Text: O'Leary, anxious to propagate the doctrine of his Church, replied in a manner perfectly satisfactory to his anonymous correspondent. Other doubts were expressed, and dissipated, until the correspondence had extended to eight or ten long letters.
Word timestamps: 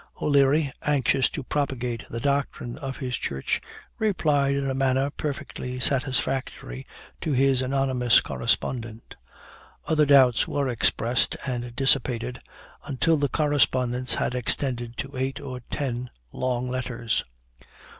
O'Leary, 0.19 0.73
anxious 0.81 1.29
to 1.29 1.43
propagate 1.43 2.09
the 2.09 2.19
doctrine 2.19 2.75
of 2.79 2.97
his 2.97 3.15
Church, 3.15 3.61
replied 3.99 4.55
in 4.55 4.67
a 4.67 4.73
manner 4.73 5.11
perfectly 5.11 5.79
satisfactory 5.79 6.87
to 7.21 7.33
his 7.33 7.61
anonymous 7.61 8.19
correspondent. 8.19 9.15
Other 9.85 10.07
doubts 10.07 10.47
were 10.47 10.67
expressed, 10.67 11.37
and 11.45 11.75
dissipated, 11.75 12.41
until 12.83 13.15
the 13.17 13.29
correspondence 13.29 14.15
had 14.15 14.33
extended 14.33 14.97
to 14.97 15.15
eight 15.17 15.39
or 15.39 15.59
ten 15.69 16.09
long 16.31 16.67
letters. 16.67 17.23